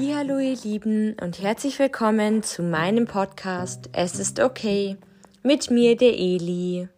[0.00, 4.96] Hallo ihr Lieben und herzlich willkommen zu meinem Podcast Es ist okay
[5.42, 6.88] mit mir der Eli.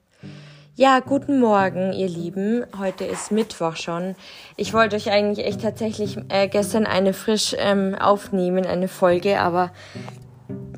[0.75, 2.67] Ja, guten Morgen ihr Lieben.
[2.79, 4.17] Heute ist Mittwoch schon.
[4.57, 9.73] Ich wollte euch eigentlich echt tatsächlich äh, gestern eine frisch ähm, aufnehmen, eine Folge, aber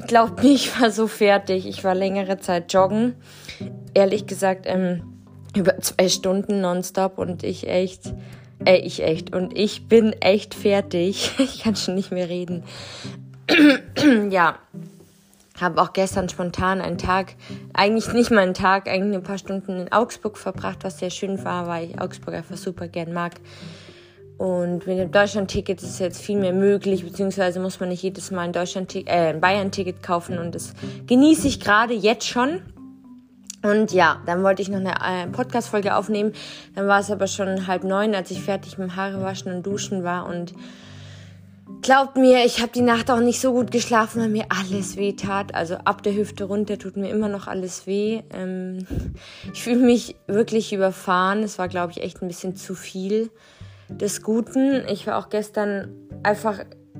[0.06, 1.66] glaubt mir, ich war so fertig.
[1.66, 3.16] Ich war längere Zeit joggen.
[3.94, 5.24] Ehrlich gesagt, ähm,
[5.56, 8.14] über zwei Stunden nonstop und ich echt
[8.64, 9.34] Ey, ich echt.
[9.34, 11.32] Und ich bin echt fertig.
[11.38, 12.62] Ich kann schon nicht mehr reden.
[14.30, 14.58] ja.
[15.60, 17.34] Habe auch gestern spontan einen Tag,
[17.72, 21.44] eigentlich nicht mal einen Tag, eigentlich ein paar Stunden in Augsburg verbracht, was sehr schön
[21.44, 23.34] war, weil ich Augsburg einfach super gern mag.
[24.38, 28.42] Und mit dem Deutschland-Ticket ist jetzt viel mehr möglich, beziehungsweise muss man nicht jedes Mal
[28.42, 30.72] ein, Deutschland äh, ein Bayern-Ticket kaufen und das
[31.06, 32.60] genieße ich gerade jetzt schon.
[33.62, 36.32] Und ja, dann wollte ich noch eine äh, Podcast-Folge aufnehmen.
[36.74, 39.64] Dann war es aber schon halb neun, als ich fertig mit dem Haare waschen und
[39.64, 40.26] duschen war.
[40.26, 40.52] Und
[41.80, 45.12] glaubt mir, ich habe die Nacht auch nicht so gut geschlafen, weil mir alles weh
[45.12, 45.54] tat.
[45.54, 48.22] Also ab der Hüfte runter tut mir immer noch alles weh.
[48.34, 48.86] Ähm,
[49.52, 51.42] ich fühle mich wirklich überfahren.
[51.42, 53.30] Es war, glaube ich, echt ein bisschen zu viel
[53.88, 54.82] des Guten.
[54.88, 56.58] Ich war auch gestern einfach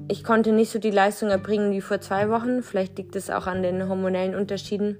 [0.08, 2.62] ich konnte nicht so die Leistung erbringen wie vor zwei Wochen.
[2.62, 4.98] Vielleicht liegt es auch an den hormonellen Unterschieden.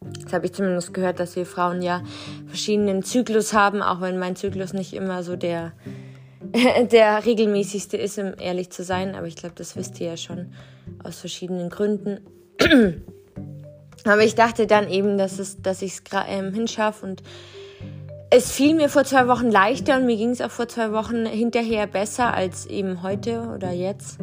[0.00, 2.02] Das habe ich zumindest gehört, dass wir Frauen ja
[2.46, 5.72] verschiedenen Zyklus haben, auch wenn mein Zyklus nicht immer so der,
[6.92, 9.14] der regelmäßigste ist, um ehrlich zu sein.
[9.14, 10.52] Aber ich glaube, das wisst ihr ja schon
[11.02, 12.20] aus verschiedenen Gründen.
[14.04, 17.22] Aber ich dachte dann eben, dass, es, dass ich es ähm, hinschaffe und
[18.30, 21.24] es fiel mir vor zwei Wochen leichter und mir ging es auch vor zwei Wochen
[21.24, 24.18] hinterher besser als eben heute oder jetzt.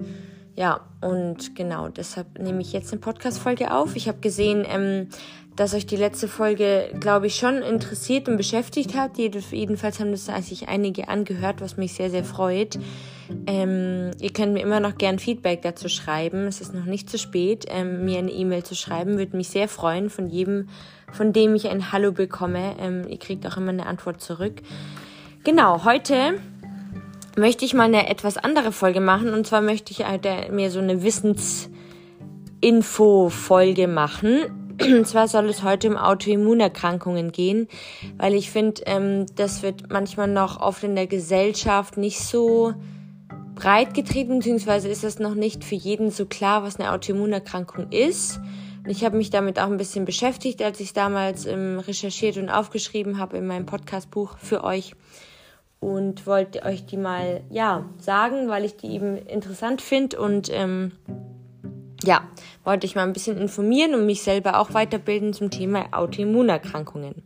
[0.55, 3.95] Ja, und genau, deshalb nehme ich jetzt eine Podcast-Folge auf.
[3.95, 5.09] Ich habe gesehen, ähm,
[5.55, 9.17] dass euch die letzte Folge, glaube ich, schon interessiert und beschäftigt hat.
[9.17, 12.77] Jedenfalls haben das sich einige angehört, was mich sehr, sehr freut.
[13.47, 16.47] Ähm, ihr könnt mir immer noch gern Feedback dazu schreiben.
[16.47, 19.17] Es ist noch nicht zu spät, ähm, mir eine E-Mail zu schreiben.
[19.17, 20.67] Würde mich sehr freuen von jedem,
[21.11, 22.75] von dem ich ein Hallo bekomme.
[22.79, 24.55] Ähm, ihr kriegt auch immer eine Antwort zurück.
[25.45, 26.33] Genau, heute
[27.37, 29.33] möchte ich mal eine etwas andere Folge machen.
[29.33, 35.89] Und zwar möchte ich äh, mir so eine Wissensinfo-Folge machen und zwar soll es heute
[35.89, 37.67] um Autoimmunerkrankungen gehen,
[38.17, 42.73] weil ich finde, ähm, das wird manchmal noch oft in der Gesellschaft nicht so
[43.55, 48.39] breit getreten, beziehungsweise ist es noch nicht für jeden so klar, was eine Autoimmunerkrankung ist.
[48.83, 52.49] Und ich habe mich damit auch ein bisschen beschäftigt, als ich damals ähm, recherchiert und
[52.49, 54.93] aufgeschrieben habe in meinem Podcastbuch für euch
[55.79, 60.91] und wollte euch die mal ja sagen, weil ich die eben interessant finde und ähm,
[62.05, 62.21] ja,
[62.63, 67.23] wollte ich mal ein bisschen informieren und mich selber auch weiterbilden zum Thema Autoimmunerkrankungen.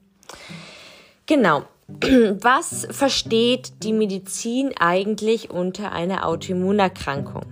[1.26, 1.64] Genau.
[2.42, 7.46] Was versteht die Medizin eigentlich unter einer Autoimmunerkrankung?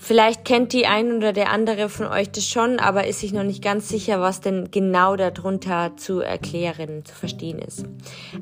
[0.00, 3.42] Vielleicht kennt die ein oder der andere von euch das schon, aber ist sich noch
[3.42, 7.84] nicht ganz sicher, was denn genau darunter zu erklären, zu verstehen ist.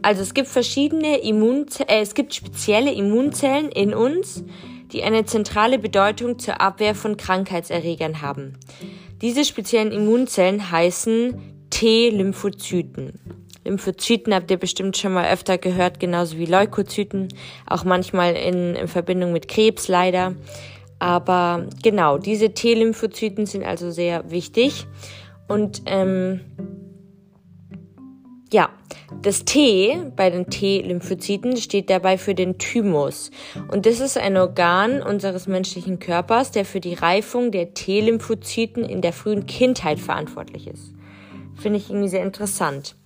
[0.03, 4.45] Also es gibt verschiedene Immunzellen, äh, es gibt spezielle Immunzellen in uns,
[4.92, 8.54] die eine zentrale Bedeutung zur Abwehr von Krankheitserregern haben.
[9.22, 13.20] Diese speziellen Immunzellen heißen T-Lymphozyten.
[13.64, 17.28] Lymphozyten habt ihr bestimmt schon mal öfter gehört, genauso wie Leukozyten,
[17.66, 20.34] auch manchmal in, in Verbindung mit Krebs leider.
[20.98, 24.86] Aber genau, diese T-Lymphozyten sind also sehr wichtig.
[25.48, 26.41] Und ähm,
[28.53, 28.71] ja,
[29.23, 33.31] das T bei den T-Lymphozyten steht dabei für den Thymus.
[33.73, 39.01] Und das ist ein Organ unseres menschlichen Körpers, der für die Reifung der T-Lymphozyten in
[39.01, 40.93] der frühen Kindheit verantwortlich ist.
[41.57, 42.97] Finde ich irgendwie sehr interessant.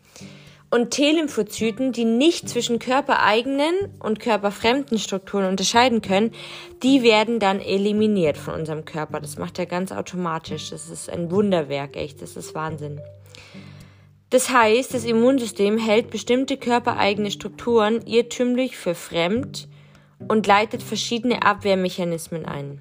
[0.73, 6.31] Und T-Lymphozyten, die nicht zwischen körpereigenen und körperfremden Strukturen unterscheiden können,
[6.83, 9.21] die werden dann eliminiert von unserem Körper.
[9.21, 10.71] Das macht er ganz automatisch.
[10.71, 12.23] Das ist ein Wunderwerk, echt.
[12.23, 13.01] Das ist Wahnsinn.
[14.31, 19.69] Das heißt, das Immunsystem hält bestimmte körpereigene Strukturen irrtümlich für fremd
[20.29, 22.81] und leitet verschiedene Abwehrmechanismen ein.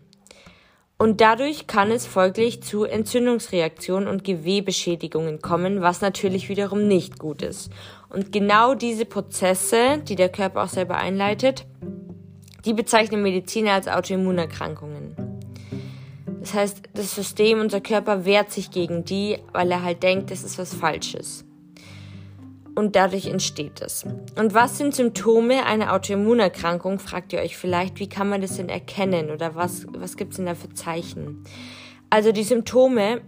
[0.99, 7.41] Und dadurch kann es folglich zu Entzündungsreaktionen und Gewebeschädigungen kommen, was natürlich wiederum nicht gut
[7.41, 7.71] ist.
[8.09, 11.65] Und genau diese Prozesse, die der Körper auch selber einleitet,
[12.65, 15.28] die bezeichnen Mediziner als Autoimmunerkrankungen.
[16.39, 20.43] Das heißt, das System, unser Körper wehrt sich gegen die, weil er halt denkt, es
[20.43, 21.45] ist was Falsches.
[22.75, 24.05] Und dadurch entsteht es.
[24.37, 27.99] Und was sind Symptome einer Autoimmunerkrankung, fragt ihr euch vielleicht.
[27.99, 31.43] Wie kann man das denn erkennen oder was, was gibt es denn da für Zeichen?
[32.09, 33.21] Also die Symptome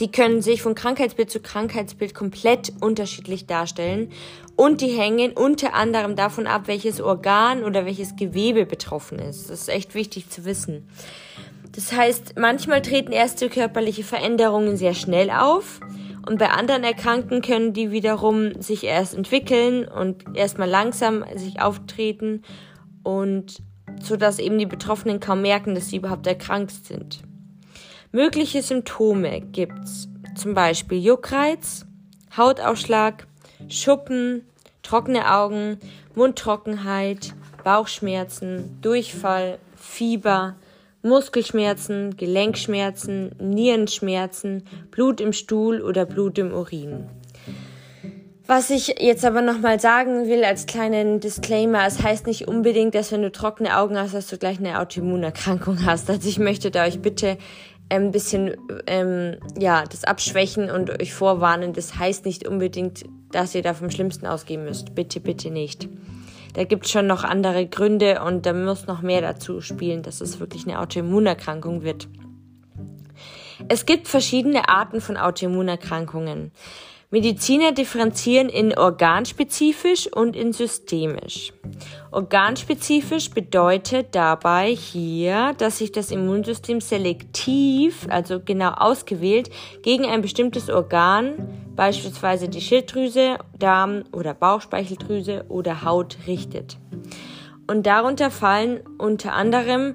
[0.00, 4.10] Die können sich von Krankheitsbild zu Krankheitsbild komplett unterschiedlich darstellen
[4.54, 9.50] und die hängen unter anderem davon ab, welches Organ oder welches Gewebe betroffen ist.
[9.50, 10.88] Das ist echt wichtig zu wissen.
[11.72, 15.80] Das heißt, manchmal treten erste körperliche Veränderungen sehr schnell auf
[16.26, 22.42] und bei anderen Erkrankten können die wiederum sich erst entwickeln und erstmal langsam sich auftreten
[23.02, 23.62] und
[24.00, 27.20] so dass eben die Betroffenen kaum merken, dass sie überhaupt erkrankt sind.
[28.10, 31.84] Mögliche Symptome gibt's zum Beispiel Juckreiz,
[32.34, 33.26] Hautausschlag,
[33.68, 34.46] Schuppen,
[34.82, 35.78] trockene Augen,
[36.14, 37.34] Mundtrockenheit,
[37.64, 40.56] Bauchschmerzen, Durchfall, Fieber,
[41.02, 47.08] Muskelschmerzen, Gelenkschmerzen, Nierenschmerzen, Blut im Stuhl oder Blut im Urin.
[48.46, 53.12] Was ich jetzt aber nochmal sagen will als kleinen Disclaimer, es heißt nicht unbedingt, dass
[53.12, 56.08] wenn du trockene Augen hast, dass du gleich eine Autoimmunerkrankung hast.
[56.08, 57.36] Also ich möchte da euch bitte
[57.90, 58.56] ein bisschen
[58.86, 61.72] ähm, ja das abschwächen und euch vorwarnen.
[61.72, 64.94] Das heißt nicht unbedingt, dass ihr da vom Schlimmsten ausgehen müsst.
[64.94, 65.88] Bitte, bitte nicht.
[66.54, 70.20] Da gibt es schon noch andere Gründe und da muss noch mehr dazu spielen, dass
[70.20, 72.08] es wirklich eine Autoimmunerkrankung wird.
[73.68, 76.52] Es gibt verschiedene Arten von Autoimmunerkrankungen.
[77.10, 81.54] Mediziner differenzieren in organspezifisch und in systemisch.
[82.10, 89.48] Organspezifisch bedeutet dabei hier, dass sich das Immunsystem selektiv, also genau ausgewählt,
[89.82, 96.76] gegen ein bestimmtes Organ, beispielsweise die Schilddrüse, Darm oder Bauchspeicheldrüse oder Haut richtet.
[97.68, 99.94] Und darunter fallen unter anderem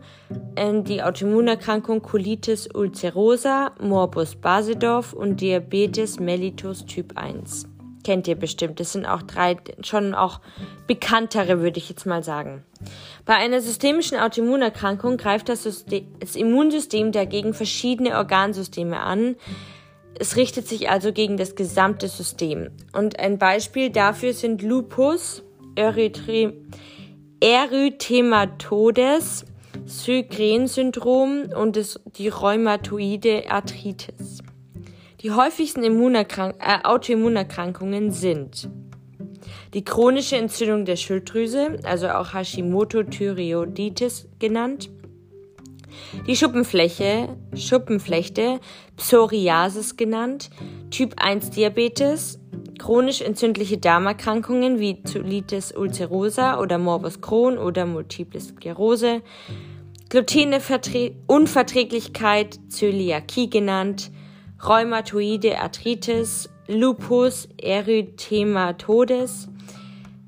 [0.56, 7.68] äh, die Autoimmunerkrankung Colitis ulcerosa, Morbus Basedorf und Diabetes mellitus Typ 1.
[8.04, 8.80] Kennt ihr bestimmt.
[8.80, 10.40] Das sind auch drei schon auch
[10.86, 12.64] bekanntere, würde ich jetzt mal sagen.
[13.26, 19.36] Bei einer systemischen Autoimmunerkrankung greift das, System, das Immunsystem dagegen verschiedene Organsysteme an.
[20.20, 22.70] Es richtet sich also gegen das gesamte System.
[22.92, 25.42] Und ein Beispiel dafür sind Lupus,
[25.76, 26.54] Erythri
[27.44, 29.46] Erythematodes,
[29.86, 34.42] Sjögren-Syndrom und das, die rheumatoide Arthritis.
[35.20, 38.70] Die häufigsten Immunerkrank äh, Autoimmunerkrankungen sind
[39.74, 44.90] die chronische Entzündung der Schilddrüse, also auch Hashimoto-Thyreoiditis genannt,
[46.26, 48.62] die Schuppenfläche, Schuppenflechte,
[48.96, 50.50] Psoriasis genannt,
[50.92, 52.40] Typ 1 Diabetes,
[52.80, 59.22] chronisch entzündliche Darmerkrankungen wie Colitis ulcerosa oder Morbus Crohn oder Multiple Sklerose,
[60.10, 64.12] Glutenunverträglichkeit, Zöliakie genannt,
[64.64, 69.50] Rheumatoide Arthritis, Lupus erythematodes,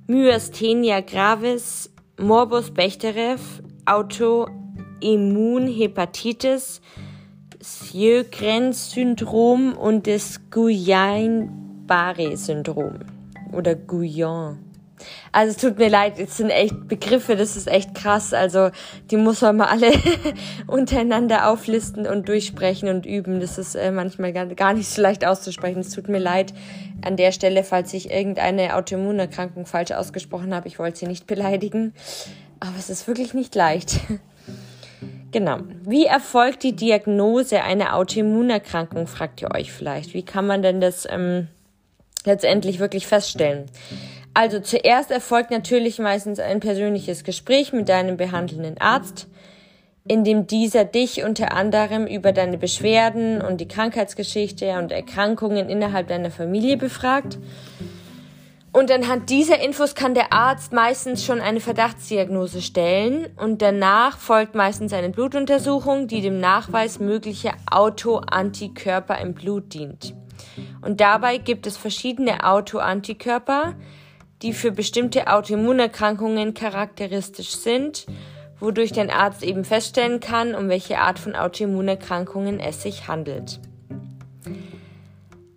[0.08, 3.38] Myasthenia gravis, Morbus Bechterew,
[3.86, 6.82] Autoimmunhepatitis,
[7.62, 13.00] Sjögrens-Syndrom und das Guillain Barré-Syndrom
[13.52, 14.60] oder Guyon.
[15.32, 18.34] Also es tut mir leid, es sind echt Begriffe, das ist echt krass.
[18.34, 18.70] Also
[19.12, 19.92] die muss man mal alle
[20.68, 23.40] untereinander auflisten und durchsprechen und üben.
[23.40, 25.80] Das ist äh, manchmal gar, gar nicht so leicht auszusprechen.
[25.82, 26.54] Es tut mir leid
[27.04, 30.68] an der Stelle, falls ich irgendeine Autoimmunerkrankung falsch ausgesprochen habe.
[30.68, 31.94] Ich wollte sie nicht beleidigen.
[32.60, 34.00] Aber es ist wirklich nicht leicht.
[35.32, 35.58] Genau.
[35.84, 40.14] Wie erfolgt die Diagnose einer Autoimmunerkrankung, fragt ihr euch vielleicht.
[40.14, 41.50] Wie kann man denn das ähm,
[42.26, 43.66] letztendlich wirklich feststellen.
[44.34, 49.28] Also zuerst erfolgt natürlich meistens ein persönliches Gespräch mit deinem behandelnden Arzt,
[50.08, 56.10] in dem dieser dich unter anderem über deine Beschwerden und die Krankheitsgeschichte und Erkrankungen innerhalb
[56.10, 57.38] deiner Familie befragt.
[58.72, 64.54] Und anhand dieser Infos kann der Arzt meistens schon eine Verdachtsdiagnose stellen und danach folgt
[64.54, 70.14] meistens eine Blutuntersuchung, die dem Nachweis möglicher Autoantikörper im Blut dient.
[70.82, 73.76] Und dabei gibt es verschiedene Autoantikörper,
[74.42, 78.06] die für bestimmte Autoimmunerkrankungen charakteristisch sind,
[78.60, 83.60] wodurch dein Arzt eben feststellen kann, um welche Art von Autoimmunerkrankungen es sich handelt.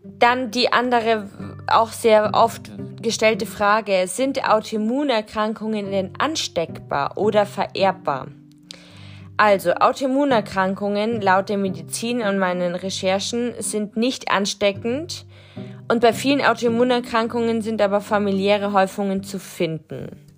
[0.03, 1.29] Dann die andere
[1.69, 2.71] auch sehr oft
[3.01, 8.29] gestellte Frage, sind Autoimmunerkrankungen denn ansteckbar oder vererbbar?
[9.39, 15.27] Also, Autoimmunerkrankungen laut der Medizin und meinen Recherchen sind nicht ansteckend
[15.87, 20.29] und bei vielen Autoimmunerkrankungen sind aber familiäre Häufungen zu finden.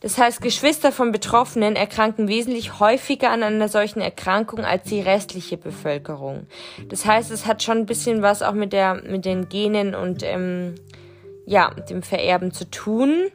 [0.00, 5.56] Das heißt, Geschwister von Betroffenen erkranken wesentlich häufiger an einer solchen Erkrankung als die restliche
[5.56, 6.46] Bevölkerung.
[6.88, 10.22] Das heißt, es hat schon ein bisschen was auch mit der, mit den Genen und
[10.22, 10.76] ähm,
[11.44, 13.32] ja, dem Vererben zu tun.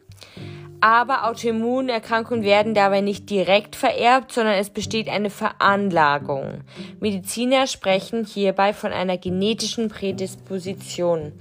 [0.84, 6.60] Aber Autoimmunerkrankungen werden dabei nicht direkt vererbt, sondern es besteht eine Veranlagung.
[7.00, 11.32] Mediziner sprechen hierbei von einer genetischen Prädisposition.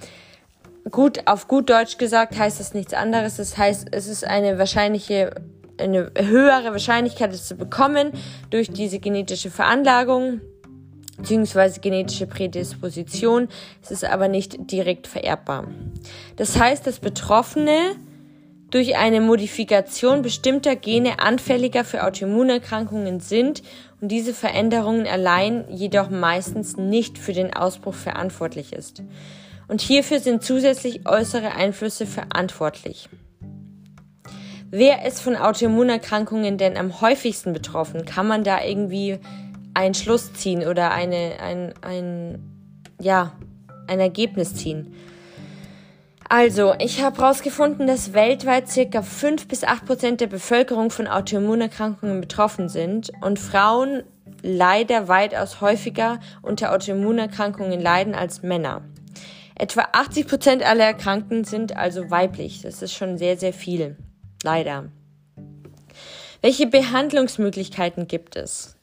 [0.92, 3.38] Gut, auf gut Deutsch gesagt heißt das nichts anderes.
[3.38, 5.34] Das heißt, es ist eine wahrscheinliche,
[5.76, 8.12] eine höhere Wahrscheinlichkeit, es zu bekommen
[8.50, 10.40] durch diese genetische Veranlagung
[11.16, 13.48] beziehungsweise genetische Prädisposition.
[13.82, 15.66] Es ist aber nicht direkt vererbbar.
[16.36, 17.96] Das heißt, dass Betroffene
[18.72, 23.62] durch eine Modifikation bestimmter Gene anfälliger für Autoimmunerkrankungen sind
[24.00, 29.02] und diese Veränderungen allein jedoch meistens nicht für den Ausbruch verantwortlich ist.
[29.68, 33.10] Und hierfür sind zusätzlich äußere Einflüsse verantwortlich.
[34.70, 38.06] Wer ist von Autoimmunerkrankungen denn am häufigsten betroffen?
[38.06, 39.18] Kann man da irgendwie
[39.74, 42.38] einen Schluss ziehen oder eine, ein, ein,
[42.98, 43.32] ja,
[43.86, 44.94] ein Ergebnis ziehen?
[46.34, 52.22] Also, ich habe herausgefunden, dass weltweit circa 5 bis 8 Prozent der Bevölkerung von Autoimmunerkrankungen
[52.22, 54.02] betroffen sind und Frauen
[54.40, 58.80] leider weitaus häufiger unter Autoimmunerkrankungen leiden als Männer.
[59.56, 62.62] Etwa 80 Prozent aller Erkrankten sind also weiblich.
[62.62, 63.98] Das ist schon sehr, sehr viel.
[64.42, 64.84] Leider.
[66.40, 68.78] Welche Behandlungsmöglichkeiten gibt es?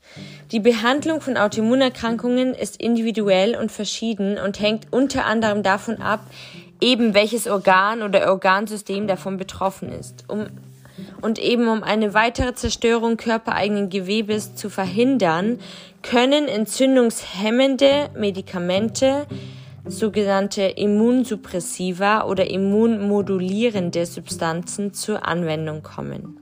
[0.52, 6.22] Die Behandlung von Autoimmunerkrankungen ist individuell und verschieden und hängt unter anderem davon ab,
[6.82, 10.26] eben welches Organ oder Organsystem davon betroffen ist.
[10.28, 10.48] Um,
[11.22, 15.60] und eben um eine weitere Zerstörung körpereigenen Gewebes zu verhindern,
[16.02, 19.26] können entzündungshemmende Medikamente,
[19.86, 26.40] sogenannte Immunsuppressiva oder immunmodulierende Substanzen zur Anwendung kommen.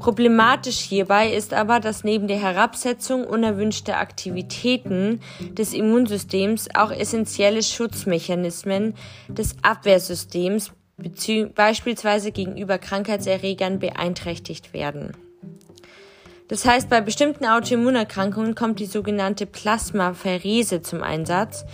[0.00, 5.20] Problematisch hierbei ist aber, dass neben der Herabsetzung unerwünschter Aktivitäten
[5.52, 8.94] des Immunsystems auch essentielle Schutzmechanismen
[9.28, 10.72] des Abwehrsystems
[11.54, 15.12] beispielsweise gegenüber Krankheitserregern beeinträchtigt werden.
[16.48, 21.64] Das heißt, bei bestimmten Autoimmunerkrankungen kommt die sogenannte Plasmapherese zum Einsatz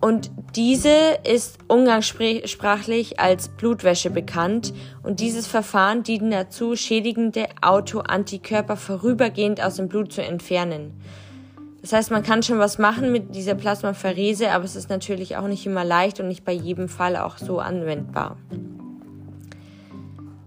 [0.00, 4.72] und diese ist umgangssprachlich als Blutwäsche bekannt
[5.02, 11.00] und dieses Verfahren dient dazu, schädigende Autoantikörper vorübergehend aus dem Blut zu entfernen.
[11.80, 15.46] Das heißt, man kann schon was machen mit dieser Plasmapherese, aber es ist natürlich auch
[15.46, 18.36] nicht immer leicht und nicht bei jedem Fall auch so anwendbar.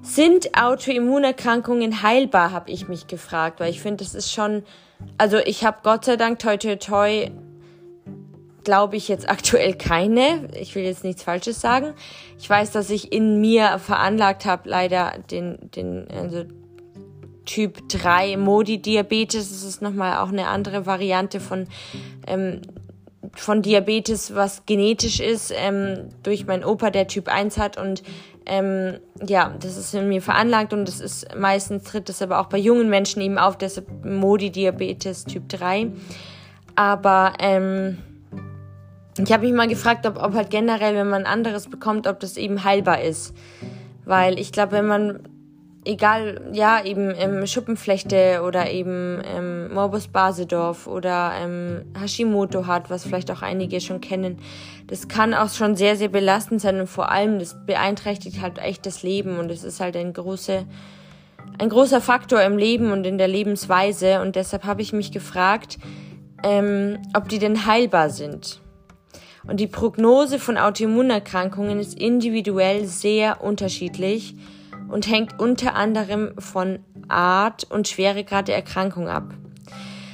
[0.02, 4.64] Sind Autoimmunerkrankungen heilbar, habe ich mich gefragt, weil ich finde, das ist schon,
[5.18, 7.32] also ich habe Gott sei Dank toi toi toi
[8.70, 10.48] glaube ich jetzt aktuell keine.
[10.54, 11.96] Ich will jetzt nichts Falsches sagen.
[12.38, 16.44] Ich weiß, dass ich in mir veranlagt habe, leider den, den, also
[17.46, 19.50] Typ 3 Modi-Diabetes.
[19.50, 21.66] Das ist nochmal auch eine andere Variante von,
[22.28, 22.62] ähm,
[23.34, 28.04] von Diabetes, was genetisch ist, ähm, durch meinen Opa, der Typ 1 hat und
[28.46, 32.50] ähm, ja, das ist in mir veranlagt und das ist meistens tritt das aber auch
[32.50, 35.92] bei jungen Menschen eben auf, deshalb Modi-Diabetes Typ 3.
[36.76, 37.98] Aber ähm,
[39.28, 42.38] ich habe mich mal gefragt, ob, ob halt generell, wenn man anderes bekommt, ob das
[42.38, 43.34] eben heilbar ist.
[44.06, 45.20] Weil ich glaube, wenn man,
[45.86, 53.04] egal, ja, eben ähm, Schuppenflechte oder eben ähm, Morbus Basedorf oder ähm, Hashimoto hat, was
[53.04, 54.38] vielleicht auch einige schon kennen,
[54.88, 58.86] das kann auch schon sehr, sehr belastend sein und vor allem, das beeinträchtigt halt echt
[58.86, 60.66] das Leben und es ist halt ein große,
[61.60, 65.78] ein großer Faktor im Leben und in der Lebensweise und deshalb habe ich mich gefragt,
[66.44, 68.62] ähm, ob die denn heilbar sind.
[69.50, 74.36] Und die Prognose von Autoimmunerkrankungen ist individuell sehr unterschiedlich
[74.90, 76.78] und hängt unter anderem von
[77.08, 79.34] Art und Schweregrad der Erkrankung ab.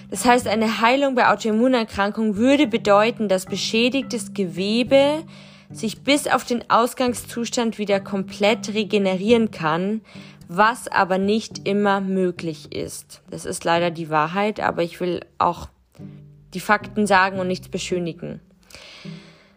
[0.09, 5.23] Das heißt, eine Heilung bei Autoimmunerkrankungen würde bedeuten, dass beschädigtes Gewebe
[5.69, 9.99] sich bis auf den Ausgangszustand wieder komplett regenerieren kann,
[10.47, 13.21] was aber nicht immer möglich ist.
[13.29, 15.67] Das ist leider die Wahrheit, aber ich will auch
[16.53, 18.39] die Fakten sagen und nichts beschönigen.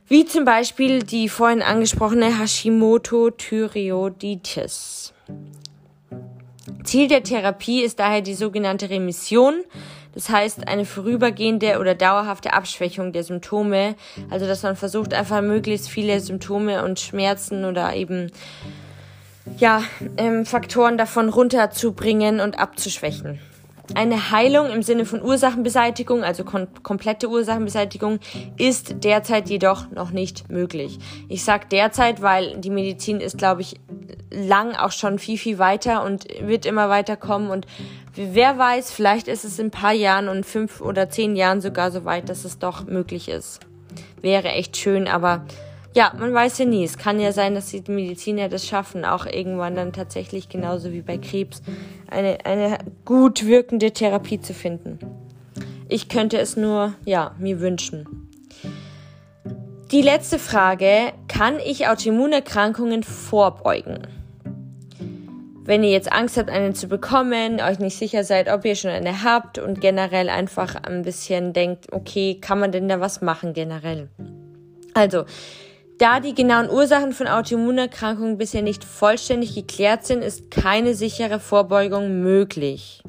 [0.08, 5.12] Wie zum Beispiel die vorhin angesprochene Hashimoto-Thyreoiditis.
[6.82, 9.56] Ziel der Therapie ist daher die sogenannte Remission,
[10.14, 13.96] das heißt eine vorübergehende oder dauerhafte Abschwächung der Symptome,
[14.30, 18.32] also dass man versucht einfach möglichst viele Symptome und Schmerzen oder eben
[19.58, 19.82] ja
[20.16, 23.40] ähm, Faktoren davon runterzubringen und abzuschwächen.
[23.94, 28.20] Eine Heilung im Sinne von Ursachenbeseitigung, also kom komplette Ursachenbeseitigung,
[28.58, 30.98] ist derzeit jedoch noch nicht möglich.
[31.28, 33.80] Ich sage derzeit, weil die Medizin ist, glaube ich,
[34.30, 37.50] lang auch schon viel, viel weiter und wird immer weiterkommen.
[37.50, 37.66] Und
[38.14, 41.90] wer weiß, vielleicht ist es in ein paar Jahren und fünf oder zehn Jahren sogar
[41.90, 43.60] so weit, dass es doch möglich ist.
[44.20, 45.44] Wäre echt schön, aber
[45.98, 46.84] ja, man weiß ja nie.
[46.84, 51.02] Es kann ja sein, dass die Mediziner das schaffen, auch irgendwann dann tatsächlich genauso wie
[51.02, 51.60] bei Krebs
[52.08, 55.00] eine, eine gut wirkende Therapie zu finden.
[55.88, 58.28] Ich könnte es nur, ja, mir wünschen.
[59.90, 64.06] Die letzte Frage, kann ich Autoimmunerkrankungen vorbeugen?
[65.64, 68.92] Wenn ihr jetzt Angst habt, einen zu bekommen, euch nicht sicher seid, ob ihr schon
[68.92, 73.52] eine habt und generell einfach ein bisschen denkt, okay, kann man denn da was machen
[73.52, 74.08] generell?
[74.94, 75.24] Also,
[75.98, 82.22] da die genauen Ursachen von Autoimmunerkrankungen bisher nicht vollständig geklärt sind, ist keine sichere Vorbeugung
[82.22, 83.02] möglich.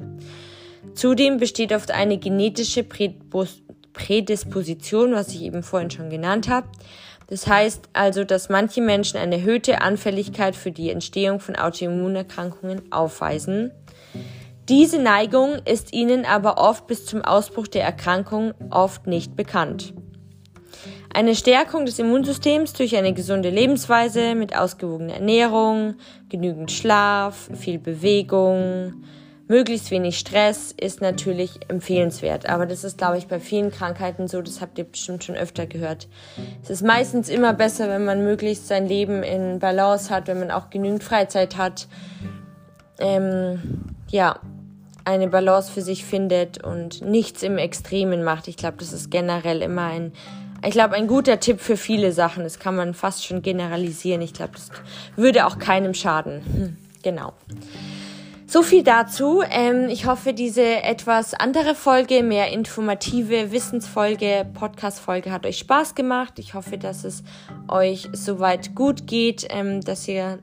[0.94, 2.84] Zudem besteht oft eine genetische
[3.92, 6.66] Prädisposition, was ich eben vorhin schon genannt habe.
[7.28, 13.70] Das heißt also, dass manche Menschen eine erhöhte Anfälligkeit für die Entstehung von Autoimmunerkrankungen aufweisen.
[14.68, 19.94] Diese Neigung ist ihnen aber oft bis zum Ausbruch der Erkrankung oft nicht bekannt.
[21.12, 25.94] Eine Stärkung des Immunsystems durch eine gesunde Lebensweise mit ausgewogener Ernährung,
[26.28, 29.04] genügend Schlaf, viel Bewegung,
[29.50, 32.48] möglichst wenig Stress ist natürlich empfehlenswert.
[32.48, 34.40] Aber das ist, glaube ich, bei vielen Krankheiten so.
[34.40, 36.06] Das habt ihr bestimmt schon öfter gehört.
[36.62, 40.52] Es ist meistens immer besser, wenn man möglichst sein Leben in Balance hat, wenn man
[40.52, 41.88] auch genügend Freizeit hat.
[43.00, 43.60] Ähm,
[44.08, 44.38] ja,
[45.04, 48.46] eine Balance für sich findet und nichts im Extremen macht.
[48.46, 50.12] Ich glaube, das ist generell immer ein
[50.64, 52.44] ich glaube, ein guter Tipp für viele Sachen.
[52.44, 54.20] Das kann man fast schon generalisieren.
[54.22, 54.70] Ich glaube, das
[55.16, 56.42] würde auch keinem schaden.
[56.44, 57.32] Hm, genau.
[58.46, 59.42] So viel dazu.
[59.48, 66.38] Ähm, ich hoffe, diese etwas andere Folge, mehr informative Wissensfolge, Podcast-Folge hat euch Spaß gemacht.
[66.40, 67.22] Ich hoffe, dass es
[67.68, 70.40] euch soweit gut geht, ähm, dass ihr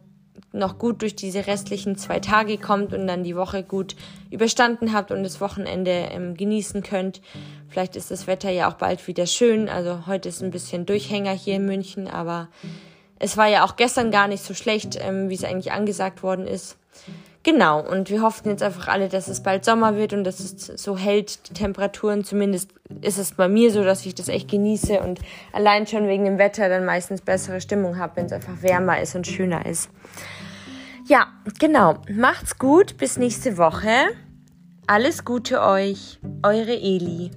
[0.54, 3.96] noch gut durch diese restlichen zwei Tage kommt und dann die Woche gut
[4.32, 7.22] überstanden habt und das Wochenende ähm, genießen könnt.
[7.70, 9.70] Vielleicht ist das Wetter ja auch bald wieder schön.
[9.70, 12.48] Also heute ist ein bisschen Durchhänger hier in München, aber
[13.20, 16.48] es war ja auch gestern gar nicht so schlecht, ähm, wie es eigentlich angesagt worden
[16.48, 16.77] ist.
[17.44, 20.66] Genau, und wir hoffen jetzt einfach alle, dass es bald Sommer wird und dass es
[20.66, 22.25] so hält, die Temperaturen.
[22.25, 25.22] Zumindest ist es bei mir so, dass ich das echt genieße und
[25.54, 29.16] allein schon wegen dem Wetter dann meistens bessere Stimmung habe, wenn es einfach wärmer ist
[29.16, 29.89] und schöner ist.
[31.08, 32.02] Ja, genau.
[32.12, 32.98] Macht's gut.
[32.98, 34.10] Bis nächste Woche.
[34.88, 36.20] Alles Gute euch.
[36.43, 37.32] Eure Eli.